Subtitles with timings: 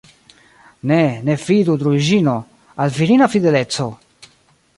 [0.91, 0.97] Ne,
[1.27, 2.35] ne fidu, Druĵino,
[2.85, 3.91] al virina fideleco!